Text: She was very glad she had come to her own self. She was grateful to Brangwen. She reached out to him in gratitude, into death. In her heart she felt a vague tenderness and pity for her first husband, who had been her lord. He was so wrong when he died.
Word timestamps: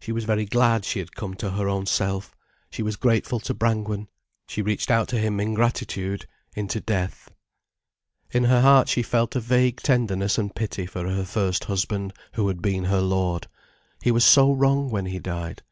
She 0.00 0.10
was 0.10 0.24
very 0.24 0.46
glad 0.46 0.86
she 0.86 1.00
had 1.00 1.14
come 1.14 1.34
to 1.34 1.50
her 1.50 1.68
own 1.68 1.84
self. 1.84 2.34
She 2.70 2.82
was 2.82 2.96
grateful 2.96 3.38
to 3.40 3.52
Brangwen. 3.52 4.08
She 4.46 4.62
reached 4.62 4.90
out 4.90 5.06
to 5.08 5.18
him 5.18 5.38
in 5.38 5.52
gratitude, 5.52 6.24
into 6.54 6.80
death. 6.80 7.28
In 8.30 8.44
her 8.44 8.62
heart 8.62 8.88
she 8.88 9.02
felt 9.02 9.36
a 9.36 9.40
vague 9.40 9.82
tenderness 9.82 10.38
and 10.38 10.54
pity 10.56 10.86
for 10.86 11.06
her 11.06 11.26
first 11.26 11.64
husband, 11.64 12.14
who 12.32 12.48
had 12.48 12.62
been 12.62 12.84
her 12.84 13.02
lord. 13.02 13.48
He 14.02 14.10
was 14.10 14.24
so 14.24 14.50
wrong 14.50 14.88
when 14.88 15.04
he 15.04 15.18
died. 15.18 15.62